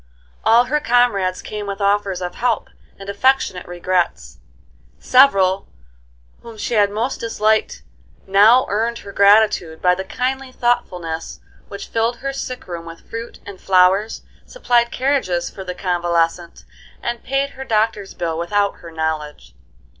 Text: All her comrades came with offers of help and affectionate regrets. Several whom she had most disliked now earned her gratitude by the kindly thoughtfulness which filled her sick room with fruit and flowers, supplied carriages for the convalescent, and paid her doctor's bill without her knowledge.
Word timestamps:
All 0.43 0.63
her 0.63 0.79
comrades 0.79 1.43
came 1.43 1.67
with 1.67 1.79
offers 1.79 2.23
of 2.23 2.33
help 2.33 2.71
and 2.97 3.07
affectionate 3.07 3.67
regrets. 3.67 4.39
Several 4.97 5.67
whom 6.41 6.57
she 6.57 6.73
had 6.73 6.89
most 6.89 7.19
disliked 7.19 7.83
now 8.25 8.65
earned 8.67 8.97
her 9.05 9.11
gratitude 9.11 9.79
by 9.79 9.93
the 9.93 10.03
kindly 10.03 10.51
thoughtfulness 10.51 11.39
which 11.67 11.87
filled 11.87 12.15
her 12.15 12.33
sick 12.33 12.67
room 12.67 12.87
with 12.87 13.07
fruit 13.11 13.41
and 13.45 13.61
flowers, 13.61 14.23
supplied 14.43 14.89
carriages 14.91 15.51
for 15.51 15.63
the 15.63 15.75
convalescent, 15.75 16.65
and 17.03 17.21
paid 17.23 17.51
her 17.51 17.63
doctor's 17.63 18.15
bill 18.15 18.39
without 18.39 18.77
her 18.77 18.89
knowledge. 18.89 19.53